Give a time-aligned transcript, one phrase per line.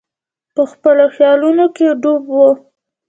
[0.55, 2.49] په خپلو خیالونو کې ډوب وو.